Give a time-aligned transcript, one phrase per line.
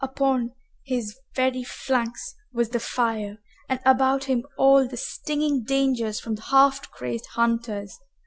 [0.03, 3.37] Upon his very flanks was the fire
[3.69, 7.99] and about him all the stinging danger from the half crazed hunters.